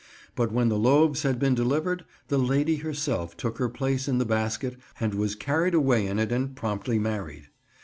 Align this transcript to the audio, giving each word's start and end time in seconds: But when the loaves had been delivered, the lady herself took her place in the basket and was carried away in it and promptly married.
But 0.35 0.51
when 0.51 0.69
the 0.69 0.79
loaves 0.79 1.21
had 1.21 1.37
been 1.37 1.53
delivered, 1.53 2.05
the 2.27 2.39
lady 2.39 2.77
herself 2.77 3.37
took 3.37 3.59
her 3.59 3.69
place 3.69 4.07
in 4.07 4.17
the 4.17 4.25
basket 4.25 4.77
and 4.99 5.13
was 5.13 5.35
carried 5.35 5.75
away 5.75 6.07
in 6.07 6.17
it 6.17 6.31
and 6.31 6.55
promptly 6.55 6.97
married. 6.97 7.49